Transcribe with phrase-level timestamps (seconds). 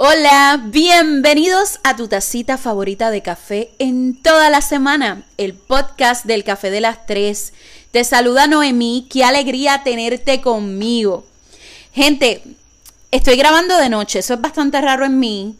[0.00, 6.44] Hola, bienvenidos a tu tacita favorita de café en toda la semana, el podcast del
[6.44, 7.52] Café de las Tres.
[7.90, 11.26] Te saluda Noemí, qué alegría tenerte conmigo.
[11.92, 12.44] Gente,
[13.10, 15.56] estoy grabando de noche, eso es bastante raro en mí,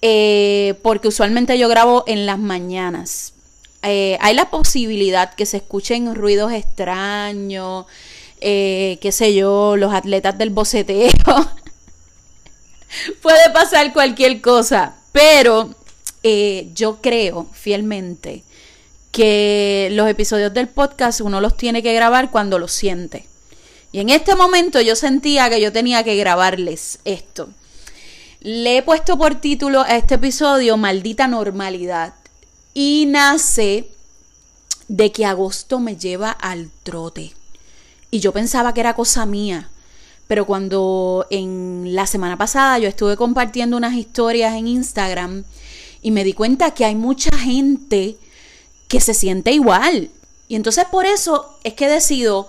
[0.00, 3.34] eh, porque usualmente yo grabo en las mañanas.
[3.82, 7.84] Eh, hay la posibilidad que se escuchen ruidos extraños,
[8.40, 11.10] eh, qué sé yo, los atletas del boceteo.
[13.22, 15.74] Puede pasar cualquier cosa, pero
[16.22, 18.42] eh, yo creo fielmente
[19.12, 23.26] que los episodios del podcast uno los tiene que grabar cuando los siente.
[23.92, 27.48] Y en este momento yo sentía que yo tenía que grabarles esto.
[28.40, 32.14] Le he puesto por título a este episodio Maldita Normalidad.
[32.74, 33.88] Y nace
[34.88, 37.32] de que agosto me lleva al trote.
[38.10, 39.70] Y yo pensaba que era cosa mía.
[40.28, 45.44] Pero cuando en la semana pasada yo estuve compartiendo unas historias en Instagram
[46.02, 48.16] y me di cuenta que hay mucha gente
[48.88, 50.10] que se siente igual.
[50.48, 52.48] Y entonces por eso es que decido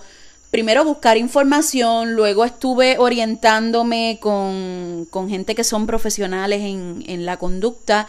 [0.50, 8.08] primero buscar información, luego estuve orientándome con, gente que son profesionales en, la conducta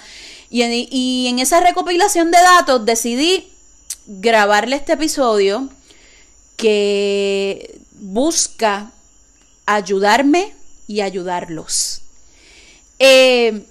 [0.50, 3.52] y y en esa recopilación de datos decidí
[4.08, 5.70] grabarle este episodio
[6.56, 8.92] que busca
[9.75, 10.53] ayudarme
[10.88, 12.02] y ayudarlos.
[12.98, 13.66] Eh,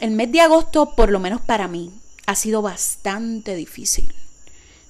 [0.00, 1.90] el mes de agosto, por lo menos para mí,
[2.26, 4.12] ha sido bastante difícil.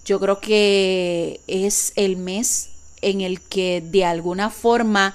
[0.05, 2.69] Yo creo que es el mes
[3.03, 5.15] en el que de alguna forma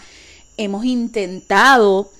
[0.57, 2.11] hemos intentado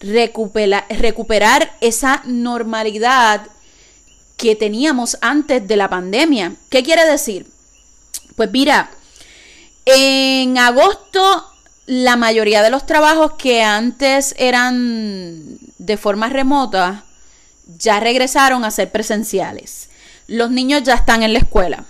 [0.00, 3.46] recuperar, recuperar esa normalidad
[4.36, 6.56] que teníamos antes de la pandemia.
[6.68, 7.46] ¿Qué quiere decir?
[8.34, 8.90] Pues mira,
[9.84, 11.55] en agosto
[11.86, 17.04] la mayoría de los trabajos que antes eran de forma remota
[17.78, 19.88] ya regresaron a ser presenciales.
[20.26, 21.84] Los niños ya están en la escuela.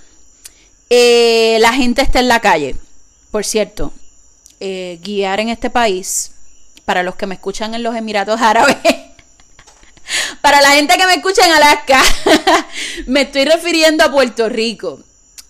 [0.90, 2.76] Eh, la gente está en la calle.
[3.30, 3.92] Por cierto,
[4.60, 6.32] eh, guiar en este país,
[6.84, 8.76] para los que me escuchan en los Emiratos Árabes,
[10.42, 12.02] para la gente que me escucha en Alaska,
[13.06, 15.00] me estoy refiriendo a Puerto Rico.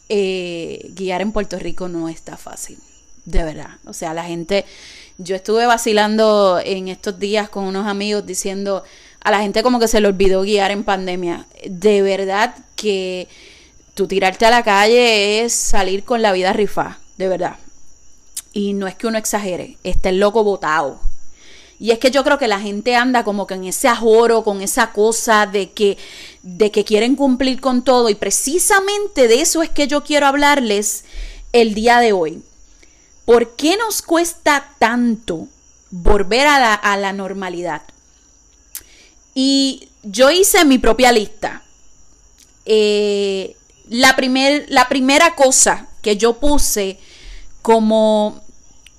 [0.09, 2.79] Eh, guiar en Puerto Rico no está fácil
[3.27, 3.71] de verdad.
[3.85, 4.65] O sea, la gente,
[5.19, 8.83] yo estuve vacilando en estos días con unos amigos diciendo
[9.21, 11.47] a la gente como que se le olvidó guiar en pandemia.
[11.69, 13.29] De verdad que
[13.95, 17.57] tú tirarte a la calle es salir con la vida rifada, de verdad.
[18.53, 21.01] Y no es que uno exagere, está el loco botado.
[21.79, 24.63] Y es que yo creo que la gente anda como que en ese ajoro, con
[24.63, 25.99] esa cosa de que,
[26.43, 28.09] de que quieren cumplir con todo.
[28.09, 31.05] Y precisamente de eso es que yo quiero hablarles
[31.53, 32.43] el día de hoy.
[33.27, 35.49] ¿Por qué nos cuesta tanto
[35.91, 37.83] volver a la, normalidad?
[39.35, 41.65] Y yo hice mi propia lista.
[42.65, 43.57] Eh,
[43.89, 44.17] la,
[44.69, 47.01] la primera cosa que yo puse
[47.63, 48.41] como,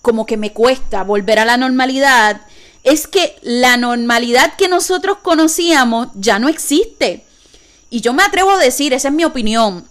[0.01, 2.41] como que me cuesta volver a la normalidad
[2.83, 7.25] es que la normalidad que nosotros conocíamos ya no existe.
[7.89, 9.87] Y yo me atrevo a decir, esa es mi opinión,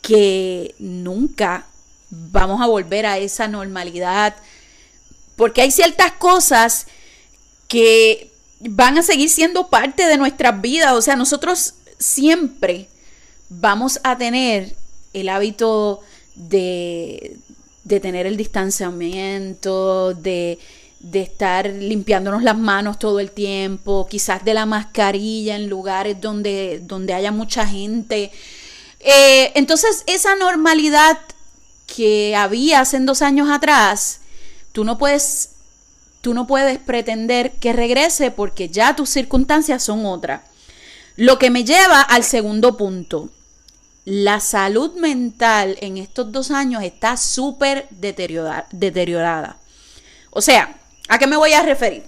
[0.00, 1.66] que nunca
[2.10, 4.36] vamos a volver a esa normalidad,
[5.36, 6.86] porque hay ciertas cosas
[7.68, 12.88] que van a seguir siendo parte de nuestras vidas, o sea, nosotros siempre
[13.48, 14.74] vamos a tener
[15.12, 16.00] el hábito
[16.34, 17.36] de,
[17.84, 20.58] de tener el distanciamiento, de,
[21.00, 26.80] de estar limpiándonos las manos todo el tiempo, quizás de la mascarilla en lugares donde,
[26.82, 28.30] donde haya mucha gente.
[29.00, 31.18] Eh, entonces, esa normalidad
[31.94, 34.20] que había hace dos años atrás,
[34.72, 35.50] tú no puedes,
[36.20, 40.42] tú no puedes pretender que regrese porque ya tus circunstancias son otras.
[41.16, 43.28] Lo que me lleva al segundo punto.
[44.04, 49.58] La salud mental en estos dos años está súper deteriorada.
[50.30, 50.78] O sea,
[51.08, 52.04] ¿a qué me voy a referir?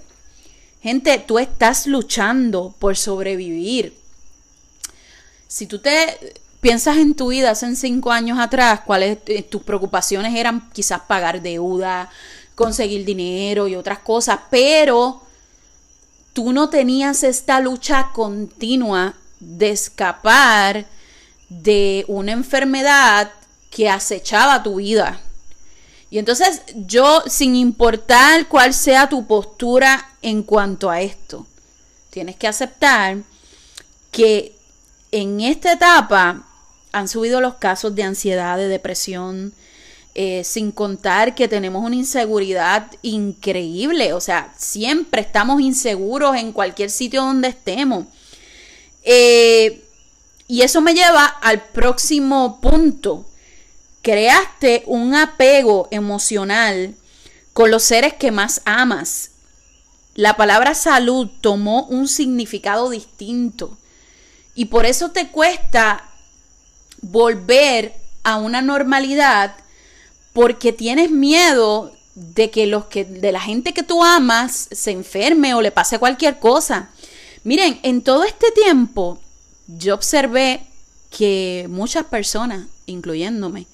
[0.82, 3.96] Gente, tú estás luchando por sobrevivir.
[5.48, 10.34] Si tú te piensas en tu vida hace cinco años atrás, cuáles eh, tus preocupaciones
[10.36, 12.08] eran quizás pagar deuda,
[12.54, 15.22] conseguir dinero y otras cosas, pero
[16.32, 20.86] tú no tenías esta lucha continua de escapar
[21.48, 23.32] de una enfermedad
[23.68, 25.20] que acechaba tu vida.
[26.10, 31.44] Y entonces yo, sin importar cuál sea tu postura en cuanto a esto,
[32.10, 33.16] tienes que aceptar
[34.12, 34.54] que
[35.10, 36.44] en esta etapa
[36.92, 39.52] han subido los casos de ansiedad, de depresión,
[40.14, 46.90] Eh, sin contar que tenemos una inseguridad increíble, o sea, siempre estamos inseguros en cualquier
[46.90, 48.04] sitio donde estemos.
[49.04, 49.82] Eh,
[50.48, 53.24] y eso me lleva al próximo punto.
[54.02, 56.94] Creaste un apego emocional
[57.54, 59.30] con los seres que más amas.
[60.14, 63.78] La palabra salud tomó un significado distinto.
[64.54, 66.11] Y por eso te cuesta
[67.02, 67.94] volver
[68.24, 69.56] a una normalidad
[70.32, 75.54] porque tienes miedo de que los que de la gente que tú amas se enferme
[75.54, 76.90] o le pase cualquier cosa.
[77.44, 79.20] Miren, en todo este tiempo
[79.66, 80.62] yo observé
[81.10, 83.66] que muchas personas, incluyéndome,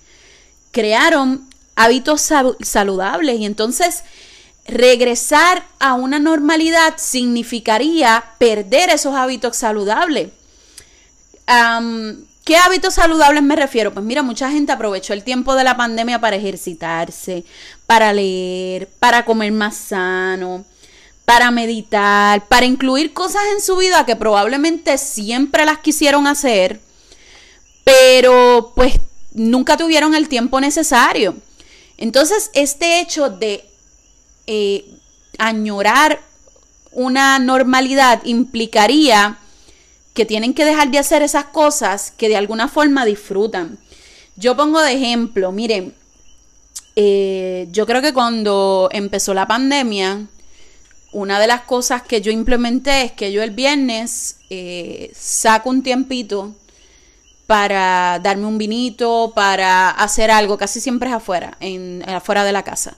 [0.70, 2.28] crearon hábitos
[2.60, 4.02] saludables y entonces
[4.66, 10.30] regresar a una normalidad significaría perder esos hábitos saludables.
[12.48, 13.92] ¿Qué hábitos saludables me refiero?
[13.92, 17.44] Pues mira, mucha gente aprovechó el tiempo de la pandemia para ejercitarse,
[17.84, 20.64] para leer, para comer más sano,
[21.26, 26.80] para meditar, para incluir cosas en su vida que probablemente siempre las quisieron hacer,
[27.84, 28.94] pero pues
[29.34, 31.36] nunca tuvieron el tiempo necesario.
[31.98, 33.68] Entonces, este hecho de
[34.46, 34.86] eh,
[35.36, 36.22] añorar
[36.92, 39.36] una normalidad implicaría
[40.14, 43.78] que tienen que dejar de hacer esas cosas que de alguna forma disfrutan.
[44.36, 45.94] Yo pongo de ejemplo, miren,
[46.96, 50.26] eh, yo creo que cuando empezó la pandemia,
[51.12, 55.82] una de las cosas que yo implementé es que yo el viernes eh, saco un
[55.82, 56.54] tiempito
[57.46, 62.62] para darme un vinito, para hacer algo, casi siempre es afuera, en, afuera de la
[62.62, 62.96] casa.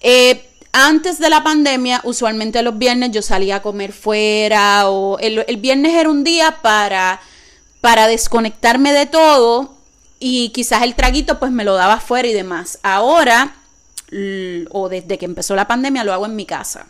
[0.00, 0.48] Eh,
[0.78, 5.94] antes de la pandemia, usualmente los viernes yo salía a comer fuera o el, viernes
[5.94, 7.18] era un día para,
[7.80, 9.74] para desconectarme de todo
[10.20, 12.78] y quizás el traguito pues me lo daba fuera y demás.
[12.82, 13.56] Ahora,
[14.70, 16.86] o desde que empezó la pandemia, lo hago en mi casa.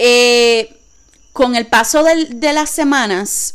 [0.00, 0.76] Eh,
[1.32, 3.54] con el paso de, las semanas,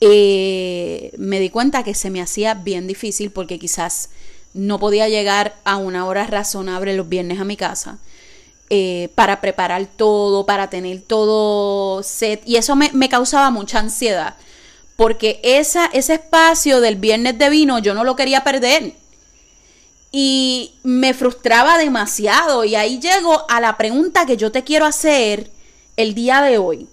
[0.00, 4.08] eh, me di cuenta que se me hacía bien difícil porque quizás
[4.54, 7.98] no podía llegar a una hora razonable los viernes a mi casa.
[8.74, 12.42] Eh, para preparar todo, para tener todo set.
[12.46, 14.36] Y eso me, causaba mucha ansiedad.
[14.96, 18.94] Porque esa, ese espacio del viernes de vino yo no lo quería perder.
[20.10, 22.64] Y me frustraba demasiado.
[22.64, 25.50] Y ahí llego a la pregunta que yo te quiero hacer
[25.96, 26.88] el día de hoy.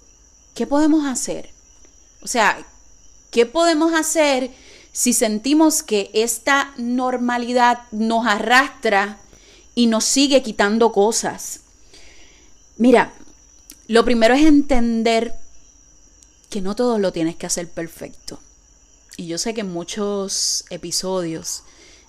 [0.54, 1.50] ¿Qué podemos hacer?
[2.22, 2.62] O sea,
[3.30, 4.50] ¿qué podemos hacer
[4.92, 9.18] si sentimos que esta normalidad nos arrastra
[9.74, 11.60] y nos sigue quitando cosas.
[12.76, 13.12] Mira,
[13.86, 15.34] lo primero es entender
[16.48, 18.40] que no todo lo tienes que hacer perfecto.
[19.16, 21.62] Y yo sé que en muchos episodios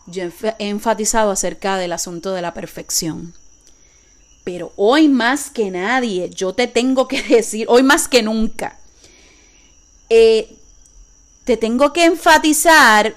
[0.08, 3.34] yo he enfatizado acerca del asunto de la perfección.
[4.44, 8.80] Pero hoy más que nadie, yo te tengo que decir, hoy más que nunca,
[10.10, 10.58] eh,
[11.44, 13.16] te tengo que enfatizar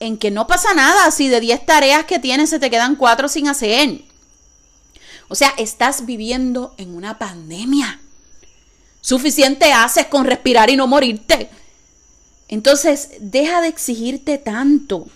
[0.00, 3.28] en que no pasa nada si de 10 tareas que tienes se te quedan 4
[3.28, 4.02] sin hacer.
[5.28, 8.00] O sea, estás viviendo en una pandemia.
[9.00, 11.50] Suficiente haces con respirar y no morirte.
[12.48, 15.06] Entonces, deja de exigirte tanto.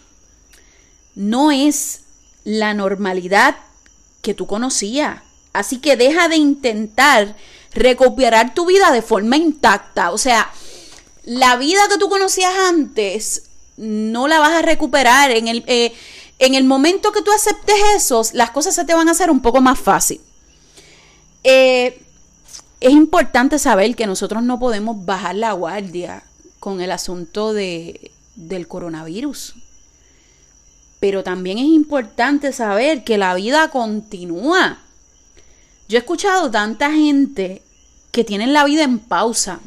[1.14, 2.00] No es
[2.44, 3.56] la normalidad
[4.22, 5.22] que tú conocías.
[5.52, 7.36] Así que deja de intentar
[7.72, 10.10] recuperar tu vida de forma intacta.
[10.10, 10.50] O sea,
[11.28, 13.42] la vida que tú conocías antes
[13.76, 15.30] no la vas a recuperar.
[15.30, 15.92] En el, eh,
[16.38, 19.40] en el momento que tú aceptes eso, las cosas se te van a hacer un
[19.40, 20.22] poco más fácil.
[21.44, 22.02] Eh,
[22.80, 26.22] es importante saber que nosotros no podemos bajar la guardia
[26.60, 29.54] con el asunto de, del coronavirus.
[30.98, 34.78] Pero también es importante saber que la vida continúa.
[35.88, 37.62] Yo he escuchado tanta gente
[38.12, 39.60] que tienen la vida en pausa.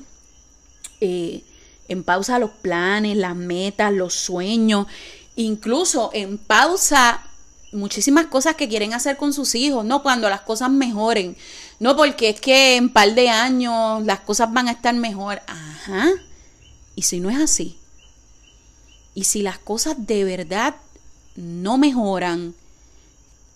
[1.02, 1.44] Eh,
[1.92, 4.88] en pausa los planes, las metas, los sueños,
[5.36, 7.24] incluso en pausa
[7.74, 11.36] muchísimas cosas que quieren hacer con sus hijos, no cuando las cosas mejoren,
[11.80, 16.10] no porque es que en par de años las cosas van a estar mejor, ajá,
[16.96, 17.78] y si no es así,
[19.14, 20.76] y si las cosas de verdad
[21.36, 22.56] no mejoran,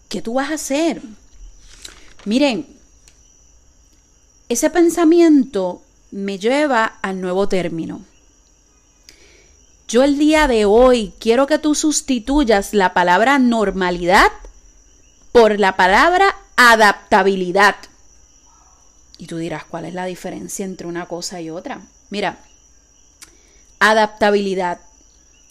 [0.09, 1.01] ¿qué tú vas a hacer?
[2.25, 2.67] Miren,
[4.49, 8.01] ese pensamiento me lleva al nuevo término.
[9.87, 14.31] Yo el día de hoy quiero que tú sustituyas la palabra normalidad
[15.31, 17.75] por la palabra adaptabilidad.
[19.19, 21.81] Y tú dirás, ¿cuál es la diferencia entre una cosa y otra?
[22.09, 22.39] Mira,
[23.79, 24.79] adaptabilidad.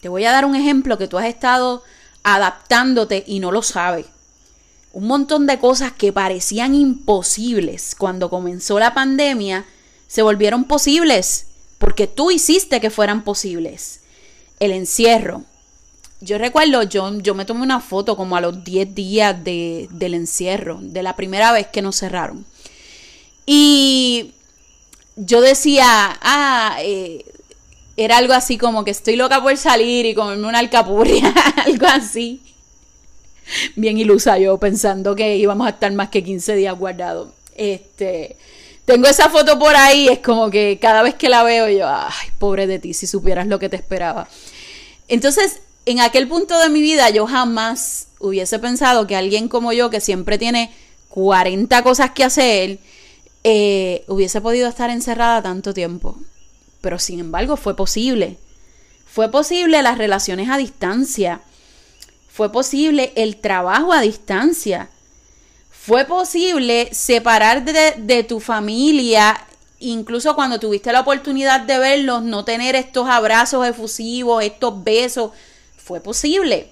[0.01, 1.83] Te voy a dar un ejemplo que tú has estado
[2.23, 4.07] adaptándote y no lo sabes.
[4.91, 9.65] Un montón de cosas que parecían imposibles cuando comenzó la pandemia
[10.07, 14.01] se volvieron posibles porque tú hiciste que fueran posibles.
[14.65, 15.43] El encierro.
[16.21, 20.15] Yo recuerdo, yo, yo me tomé una foto como a los 10 días de, del
[20.15, 22.47] encierro, de la primera vez que nos cerraron.
[23.45, 24.31] Y
[25.15, 27.25] yo decía, ah, eh,
[27.95, 31.31] era algo así como que estoy loca por salir y comerme una alcapurria,
[31.65, 32.41] algo así.
[33.75, 37.29] Bien ilusa yo pensando que íbamos a estar más que 15 días guardados.
[37.55, 38.35] Este,
[38.85, 42.29] tengo esa foto por ahí, es como que cada vez que la veo yo, ay,
[42.39, 44.27] pobre de ti, si supieras lo que te esperaba.
[45.07, 49.89] Entonces, en aquel punto de mi vida yo jamás hubiese pensado que alguien como yo,
[49.89, 50.71] que siempre tiene
[51.09, 52.79] 40 cosas que hacer,
[53.43, 56.17] eh, hubiese podido estar encerrada tanto tiempo.
[56.81, 58.37] Pero sin embargo fue posible.
[59.05, 61.41] Fue posible las relaciones a distancia.
[62.27, 64.89] Fue posible el trabajo a distancia.
[65.69, 69.39] Fue posible separar de, de tu familia,
[69.91, 75.31] incluso cuando tuviste la oportunidad de verlos, no tener estos abrazos efusivos, estos besos.
[75.77, 76.69] Fue posible.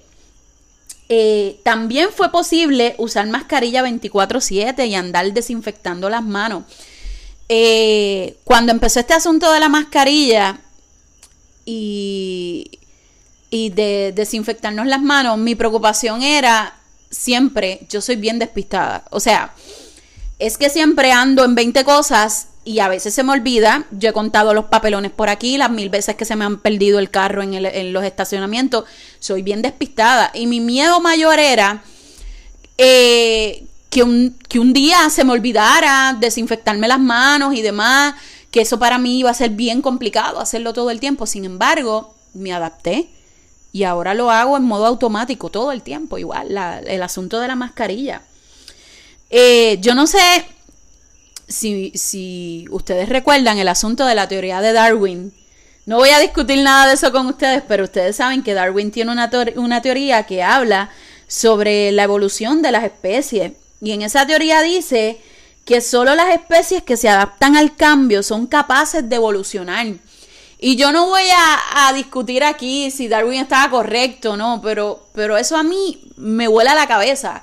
[1.08, 6.64] Eh, también fue posible usar mascarilla 24/7 y andar desinfectando las manos.
[7.48, 10.60] Eh, cuando empezó este asunto de la mascarilla
[11.66, 12.78] y,
[13.50, 16.78] y de desinfectarnos las manos, mi preocupación era
[17.10, 19.04] siempre, yo soy bien despistada.
[19.10, 19.54] O sea,
[20.38, 23.86] es que siempre ando en 20 cosas y a veces se me olvida.
[23.90, 26.98] Yo he contado los papelones por aquí, las mil veces que se me han perdido
[26.98, 28.84] el carro en, en los estacionamientos.
[29.20, 30.30] Soy bien despistada.
[30.34, 31.84] Y mi miedo mayor era
[32.78, 38.14] eh, que, un, que un día se me olvidara desinfectarme las manos y demás.
[38.50, 41.26] Que eso para mí iba a ser bien complicado hacerlo todo el tiempo.
[41.26, 43.08] Sin embargo, me adapté.
[43.72, 46.16] Y ahora lo hago en modo automático todo el tiempo.
[46.16, 46.56] Igual,
[46.86, 48.22] el asunto de la mascarilla.
[49.28, 50.46] Eh, yo no sé
[51.48, 55.32] si, ustedes recuerdan el asunto de la teoría de Darwin,
[55.86, 59.12] no voy a discutir nada de eso con ustedes, pero ustedes saben que Darwin tiene
[59.12, 60.90] una, una teoría que habla
[61.28, 63.52] sobre la evolución de las especies.
[63.82, 65.20] Y en esa teoría dice
[65.66, 69.86] que solo las especies que se adaptan al cambio son capaces de evolucionar.
[70.58, 75.06] Y yo no voy a, a discutir aquí si Darwin estaba correcto o no, pero,
[75.12, 77.42] pero eso a mí me vuela la cabeza.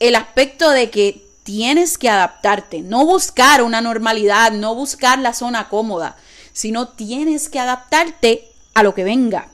[0.00, 5.68] El aspecto de que tienes que adaptarte, no buscar una normalidad, no buscar la zona
[5.68, 6.16] cómoda,
[6.52, 9.48] sino tienes que adaptarte a lo que venga.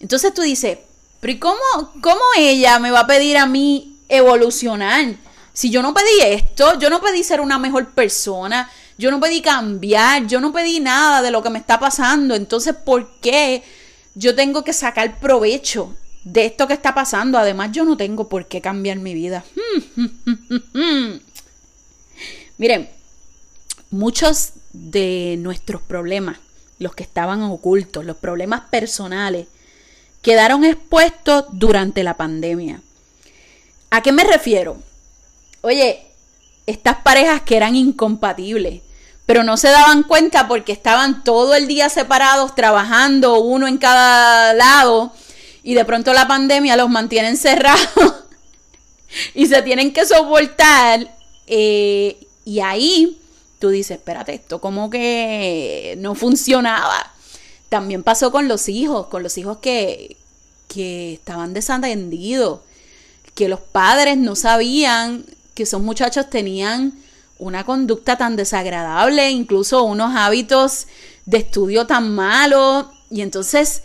[0.00, 0.78] Entonces tú dices,
[1.20, 5.14] pero cómo, cómo ella me va a pedir a mí evolucionar?
[5.52, 9.40] Si yo no pedí esto, yo no pedí ser una mejor persona, yo no pedí
[9.40, 13.62] cambiar, yo no pedí nada de lo que me está pasando, entonces ¿por qué
[14.14, 17.38] yo tengo que sacar provecho de esto que está pasando.
[17.38, 19.44] Además, yo no tengo por qué cambiar mi vida.
[22.58, 22.88] Miren,
[23.90, 26.38] muchos de nuestros problemas,
[26.78, 29.46] los que estaban ocultos, los problemas personales,
[30.22, 32.80] quedaron expuestos durante la pandemia.
[33.90, 34.78] ¿A qué me refiero?
[35.60, 36.06] Oye,
[36.66, 38.82] estas parejas que eran incompatibles,
[39.26, 44.54] pero no se daban cuenta porque estaban todo el día separados, trabajando uno en cada
[44.54, 45.12] lado,
[45.62, 47.80] y de pronto la pandemia los mantiene encerrados
[49.34, 51.14] y se tienen que soportar.
[51.46, 53.18] Eh, y ahí
[53.58, 57.12] tú dices, espérate, esto como que no funcionaba.
[57.68, 60.16] También pasó con los hijos, con los hijos que,
[60.68, 62.60] que estaban desatendidos,
[63.34, 66.92] que los padres no sabían que esos muchachos tenían
[67.38, 70.86] una conducta tan desagradable, incluso unos hábitos
[71.26, 72.86] de estudio tan malos.
[73.10, 73.82] Y entonces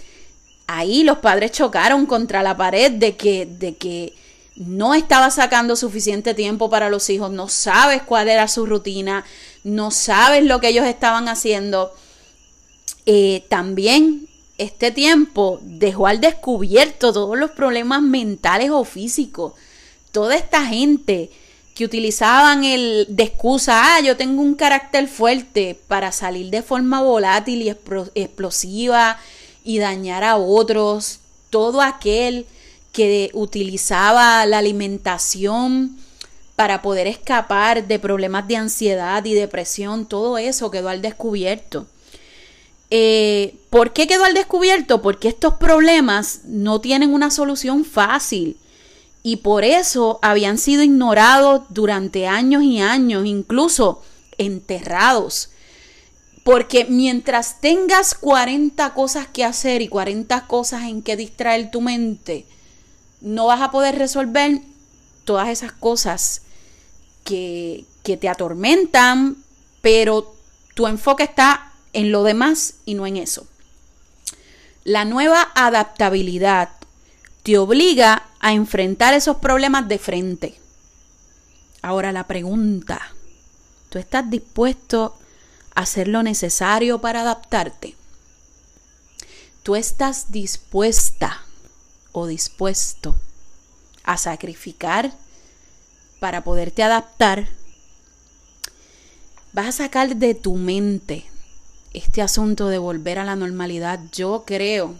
[0.67, 4.13] ahí los padres chocaron contra la pared de que, de que
[4.55, 9.25] no estaba sacando suficiente tiempo para los hijos, no sabes cuál era su rutina,
[9.63, 11.93] no sabes lo que ellos estaban haciendo.
[13.05, 19.53] Eh, también este tiempo dejó al descubierto todos los problemas mentales o físicos.
[20.11, 21.29] Toda esta gente
[21.75, 27.01] que utilizaban el de excusa, ah, yo tengo un carácter fuerte para salir de forma
[27.01, 27.69] volátil y
[28.15, 29.19] explosiva
[29.67, 31.19] y dañar a otros,
[31.49, 32.45] todo aquel
[32.93, 35.97] que utilizaba la alimentación
[36.55, 41.85] para poder escapar de problemas de ansiedad y depresión, todo eso quedó al descubierto.
[42.89, 45.01] Eh, ¿Por qué quedó al descubierto?
[45.01, 48.55] Porque estos problemas no tienen una solución fácil
[49.21, 54.01] y por eso habían sido ignorados durante años y años, incluso
[54.37, 55.49] enterrados.
[56.47, 62.45] Porque mientras tengas 40 cosas que hacer y 40 cosas en que distraer tu mente,
[63.19, 64.61] no vas a poder resolver
[65.25, 66.43] todas esas cosas
[67.25, 69.35] que, que te atormentan,
[69.81, 70.33] pero
[70.73, 73.45] tu enfoque está en lo demás y no en eso.
[74.85, 76.69] La nueva adaptabilidad
[77.43, 80.57] te obliga a enfrentar esos problemas de frente.
[81.81, 83.01] Ahora la pregunta,
[83.89, 85.16] ¿tú estás dispuesto
[85.77, 87.95] hacer lo necesario para adaptarte?
[89.61, 91.43] ¿Tú estás dispuesta
[92.13, 93.15] o dispuesto
[94.03, 95.13] a sacrificar
[96.19, 97.47] para poderte adaptar?
[99.53, 101.25] Vas a sacar de tu mente
[101.93, 103.99] este asunto de volver a la normalidad.
[104.11, 104.95] Yo creo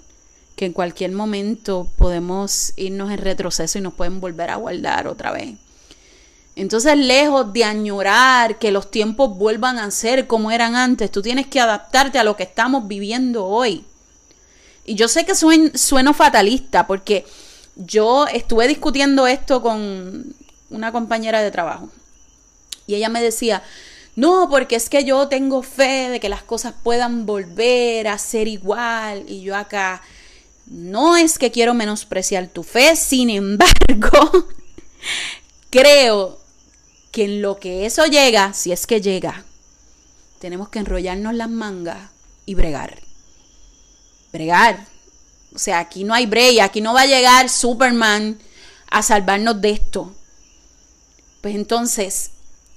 [0.56, 5.32] que en cualquier momento podemos irnos en retroceso y nos pueden volver a guardar otra
[5.32, 5.56] vez.
[6.58, 11.46] Entonces, lejos de añorar que los tiempos vuelvan a ser como eran antes, tú tienes
[11.46, 13.86] que adaptarte a lo que estamos viviendo hoy.
[14.84, 17.28] Y yo sé que sueno fatalista porque
[17.76, 20.34] yo estuve discutiendo esto con
[20.72, 21.90] una compañera de trabajo
[22.88, 23.62] y ella me decía,
[24.16, 28.48] no, porque es que yo tengo fe de que las cosas puedan volver a ser
[28.48, 30.02] igual y yo acá,
[30.66, 34.48] no es que quiero menospreciar tu fe, sin embargo,
[35.70, 36.47] creo
[37.12, 39.44] que en lo que eso llega, si es que llega,
[40.40, 42.10] tenemos que enrollarnos las mangas
[42.46, 43.02] y bregar.
[44.32, 44.86] Bregar.
[45.56, 48.38] O sea, aquí no hay break, aquí no va a llegar Superman
[48.90, 50.14] a salvarnos de esto.
[51.42, 52.32] Pues entonces,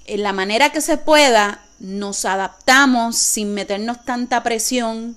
[0.05, 5.15] en la manera que se pueda, nos adaptamos sin meternos tanta presión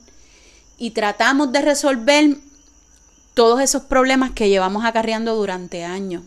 [0.78, 2.36] y tratamos de resolver
[3.34, 6.22] todos esos problemas que llevamos acarreando durante años,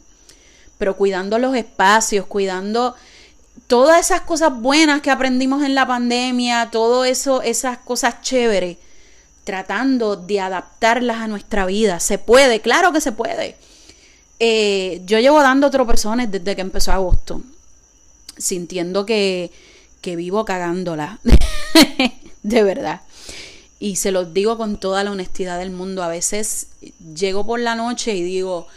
[0.78, 2.96] pero cuidando los espacios, cuidando
[3.68, 8.78] todas esas cosas buenas que aprendimos en la pandemia, todo eso, esas cosas chéveres,
[9.44, 12.00] tratando de adaptarlas a nuestra vida.
[12.00, 13.56] Se puede, claro que se puede.
[14.40, 17.42] Eh, yo llevo dando tropezones desde que empezó agosto,
[18.38, 19.52] sintiendo que,
[20.02, 21.20] que vivo cagándola,
[22.44, 23.02] de verdad.
[23.80, 26.04] Y se los digo con toda la honestidad del mundo.
[26.04, 26.68] A veces
[27.16, 28.68] llego por la noche y digo,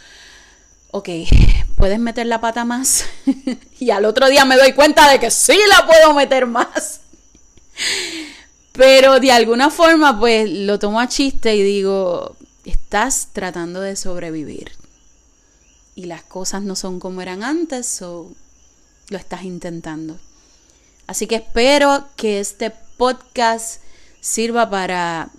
[0.91, 1.09] ok,
[1.77, 3.05] ¿puedes meter la pata más?
[3.79, 7.01] y al otro día me doy cuenta de que sí la puedo meter más.
[8.73, 14.71] Pero de alguna forma, pues lo tomo a chiste y digo, estás tratando de sobrevivir.
[15.95, 18.31] Y las cosas no son como eran antes, o
[19.09, 20.17] lo estás intentando.
[21.05, 23.81] Así que espero que este podcast
[24.21, 25.29] sirva para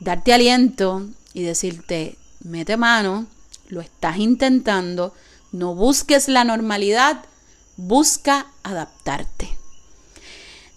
[0.00, 3.26] darte aliento y decirte, mete mano,
[3.68, 5.14] lo estás intentando,
[5.52, 7.24] no busques la normalidad,
[7.76, 9.56] busca adaptarte.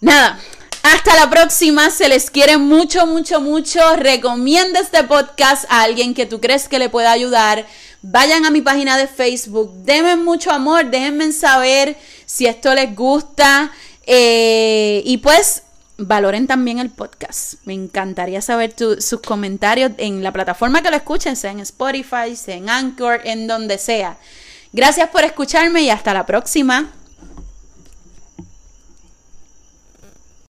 [0.00, 0.38] Nada,
[0.82, 3.80] hasta la próxima, se les quiere mucho, mucho, mucho.
[3.96, 7.66] Recomienda este podcast a alguien que tú crees que le pueda ayudar.
[8.02, 13.70] Vayan a mi página de Facebook, denme mucho amor, déjenme saber si esto les gusta.
[14.06, 15.62] Eh, y pues
[16.06, 17.54] valoren también el podcast.
[17.64, 22.56] Me encantaría saber sus comentarios en la plataforma que lo escuchen, sea en Spotify, sea
[22.56, 24.16] en Anchor, en donde sea.
[24.72, 26.92] Gracias por escucharme y hasta la próxima.